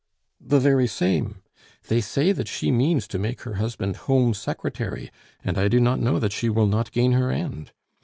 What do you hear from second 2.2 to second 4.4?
that she means to make her husband Home